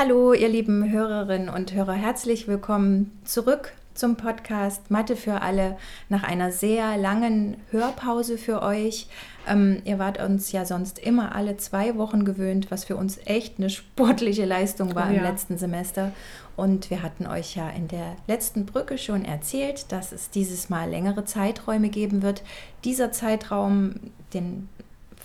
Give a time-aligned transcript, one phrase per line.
[0.00, 5.76] Hallo, ihr lieben Hörerinnen und Hörer, herzlich willkommen zurück zum Podcast Mathe für alle
[6.08, 9.08] nach einer sehr langen Hörpause für euch.
[9.48, 13.58] Ähm, ihr wart uns ja sonst immer alle zwei Wochen gewöhnt, was für uns echt
[13.58, 15.16] eine sportliche Leistung war oh, ja.
[15.16, 16.12] im letzten Semester.
[16.54, 20.88] Und wir hatten euch ja in der letzten Brücke schon erzählt, dass es dieses Mal
[20.88, 22.44] längere Zeiträume geben wird.
[22.84, 23.94] Dieser Zeitraum,
[24.32, 24.68] den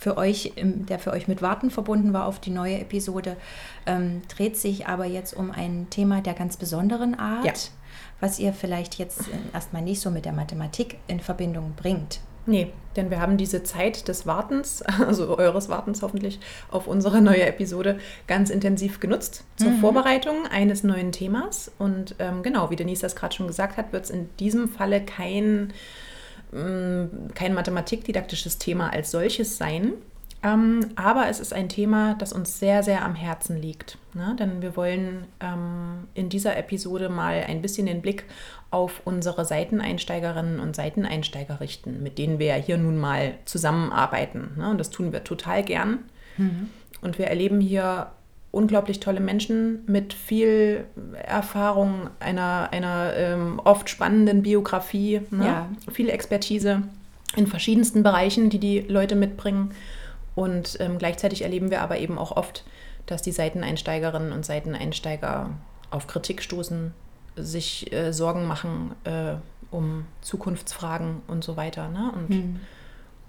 [0.04, 3.38] für euch, der für euch mit Warten verbunden war auf die neue Episode,
[3.86, 7.54] ähm, dreht sich aber jetzt um ein Thema der ganz besonderen Art, ja.
[8.20, 12.20] was ihr vielleicht jetzt äh, erstmal nicht so mit der Mathematik in Verbindung bringt.
[12.46, 17.46] Nee, denn wir haben diese Zeit des Wartens, also eures Wartens hoffentlich, auf unsere neue
[17.46, 17.98] Episode
[18.28, 19.80] ganz intensiv genutzt zur mhm.
[19.80, 21.72] Vorbereitung eines neuen Themas.
[21.80, 25.00] Und ähm, genau, wie Denise das gerade schon gesagt hat, wird es in diesem Falle
[25.00, 25.72] kein
[27.34, 29.94] kein mathematikdidaktisches Thema als solches sein.
[30.44, 33.98] Ähm, aber es ist ein Thema, das uns sehr, sehr am Herzen liegt.
[34.14, 34.36] Ne?
[34.38, 38.26] Denn wir wollen ähm, in dieser Episode mal ein bisschen den Blick
[38.70, 44.52] auf unsere Seiteneinsteigerinnen und Seiteneinsteiger richten, mit denen wir ja hier nun mal zusammenarbeiten.
[44.58, 44.70] Ne?
[44.70, 46.00] Und das tun wir total gern.
[46.38, 46.70] Mhm.
[47.02, 48.12] Und wir erleben hier
[48.54, 55.46] unglaublich tolle Menschen mit viel Erfahrung, einer, einer ähm, oft spannenden Biografie, ne?
[55.46, 55.70] ja.
[55.92, 56.84] viel Expertise
[57.36, 59.72] in verschiedensten Bereichen, die die Leute mitbringen.
[60.36, 62.64] Und ähm, gleichzeitig erleben wir aber eben auch oft,
[63.08, 65.50] dass die Seiteneinsteigerinnen und Seiteneinsteiger
[65.90, 66.94] auf Kritik stoßen,
[67.36, 69.34] sich äh, Sorgen machen äh,
[69.72, 71.90] um Zukunftsfragen und so weiter.
[71.90, 72.12] Ne?
[72.16, 72.60] Und hm.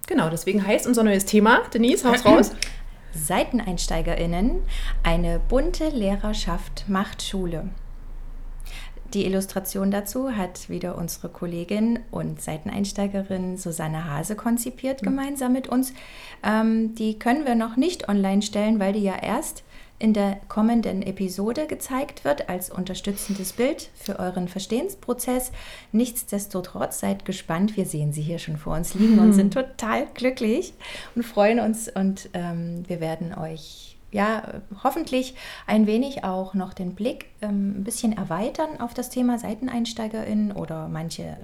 [0.05, 2.51] genau, deswegen heißt unser neues Thema, Denise, haus raus.
[3.15, 4.61] SeiteneinsteigerInnen,
[5.03, 7.69] eine bunte Lehrerschaft macht Schule.
[9.13, 15.05] Die Illustration dazu hat wieder unsere Kollegin und Seiteneinsteigerin Susanne Hase konzipiert, mhm.
[15.05, 15.93] gemeinsam mit uns.
[16.43, 19.63] Ähm, die können wir noch nicht online stellen, weil die ja erst
[19.97, 25.51] in der kommenden Episode gezeigt wird als unterstützendes Bild für euren Verstehensprozess.
[25.91, 27.77] Nichtsdestotrotz seid gespannt.
[27.77, 30.73] Wir sehen sie hier schon vor uns liegen und sind total glücklich
[31.15, 35.35] und freuen uns und ähm, wir werden euch ja, hoffentlich
[35.67, 40.87] ein wenig auch noch den Blick ähm, ein bisschen erweitern auf das Thema SeiteneinsteigerInnen oder
[40.87, 41.35] manche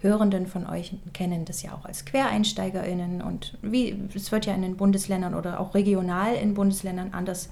[0.00, 4.62] Hörenden von euch kennen das ja auch als QuereinsteigerInnen und wie es wird ja in
[4.62, 7.48] den Bundesländern oder auch regional in Bundesländern anders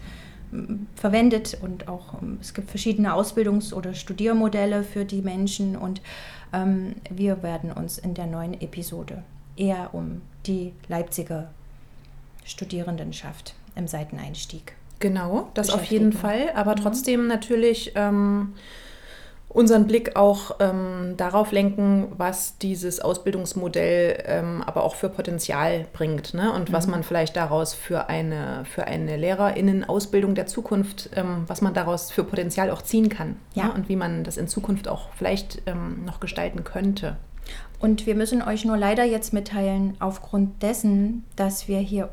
[0.95, 6.01] verwendet und auch ähm, es gibt verschiedene Ausbildungs- oder Studiermodelle für die Menschen und
[6.53, 9.23] ähm, wir werden uns in der neuen Episode
[9.57, 11.51] eher um die Leipziger
[12.45, 14.75] Studierendenschaft im Seiteneinstieg.
[15.01, 16.81] Genau, das auf jeden Fall, aber mhm.
[16.81, 18.55] trotzdem natürlich ähm,
[19.55, 26.35] unseren Blick auch ähm, darauf lenken, was dieses Ausbildungsmodell ähm, aber auch für Potenzial bringt
[26.35, 26.53] ne?
[26.53, 26.73] und mhm.
[26.75, 32.11] was man vielleicht daraus für eine, für eine Lehrerinnen-Ausbildung der Zukunft, ähm, was man daraus
[32.11, 33.67] für Potenzial auch ziehen kann ja.
[33.67, 33.73] Ne?
[33.73, 37.17] und wie man das in Zukunft auch vielleicht ähm, noch gestalten könnte.
[37.79, 42.09] Und wir müssen euch nur leider jetzt mitteilen, aufgrund dessen, dass wir hier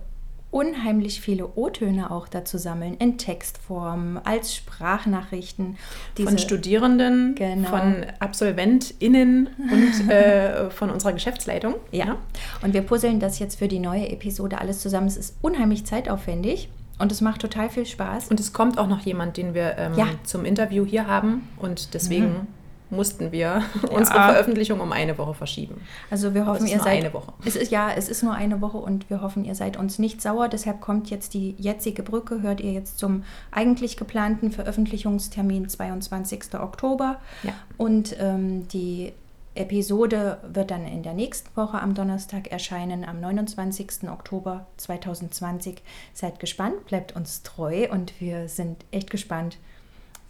[0.52, 5.78] unheimlich viele O-Töne auch dazu sammeln, in Textform, als Sprachnachrichten.
[6.18, 7.70] Diese, von Studierenden, genau.
[7.70, 11.76] von AbsolventInnen und äh, von unserer Geschäftsleitung.
[11.92, 12.06] Ja.
[12.06, 12.18] ja.
[12.62, 15.08] Und wir puzzeln das jetzt für die neue Episode alles zusammen.
[15.08, 16.70] Es ist unheimlich zeitaufwendig.
[17.00, 18.28] Und es macht total viel Spaß.
[18.28, 20.08] Und es kommt auch noch jemand, den wir ähm, ja.
[20.24, 21.48] zum Interview hier haben.
[21.58, 22.48] Und deswegen mhm
[22.92, 23.64] mussten wir ja.
[23.92, 25.82] unsere Veröffentlichung um eine Woche verschieben.
[26.10, 27.34] Also wir hoffen, ihr seid eine Woche.
[27.46, 30.22] Es ist ja, es ist nur eine Woche und wir hoffen, ihr seid uns nicht
[30.22, 30.50] sauer.
[30.50, 32.42] Deshalb kommt jetzt die jetzige Brücke.
[32.42, 36.60] Hört ihr jetzt zum eigentlich geplanten Veröffentlichungstermin 22.
[36.60, 37.20] Oktober.
[37.44, 37.54] Ja.
[37.78, 39.14] Und ähm, die
[39.54, 44.10] Episode wird dann in der nächsten Woche am Donnerstag erscheinen, am 29.
[44.10, 45.82] Oktober 2020.
[46.14, 49.58] Seid gespannt, bleibt uns treu und wir sind echt gespannt,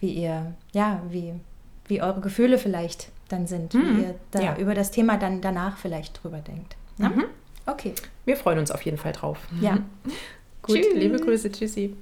[0.00, 1.34] wie ihr, ja, wie
[1.86, 3.96] wie eure Gefühle vielleicht dann sind, mhm.
[3.96, 4.56] wie ihr da ja.
[4.56, 6.76] über das Thema dann danach vielleicht drüber denkt.
[6.98, 7.24] Mhm.
[7.66, 7.94] Okay.
[8.24, 9.38] Wir freuen uns auf jeden Fall drauf.
[9.60, 9.78] Ja.
[10.62, 10.94] Gut, Tschüss.
[10.94, 11.96] liebe Grüße, tschüssi.